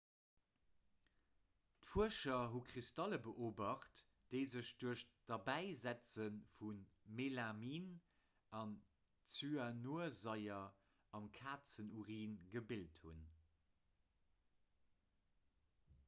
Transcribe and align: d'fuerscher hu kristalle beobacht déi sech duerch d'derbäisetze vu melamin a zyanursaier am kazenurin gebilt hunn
d'fuerscher 1.81 2.45
hu 2.53 2.61
kristalle 2.69 3.19
beobacht 3.27 3.99
déi 4.35 4.41
sech 4.53 4.71
duerch 4.83 5.03
d'derbäisetze 5.27 6.27
vu 6.55 6.71
melamin 7.21 7.85
a 8.61 8.63
zyanursaier 9.35 10.65
am 11.21 11.29
kazenurin 11.39 12.35
gebilt 12.57 13.03
hunn 13.05 13.25